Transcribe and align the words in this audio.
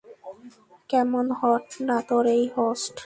কেমন 0.89 1.25
হট 1.39 1.67
না 1.87 1.97
তোর 2.09 2.25
এই 2.35 2.43
হোস্ট! 2.55 2.95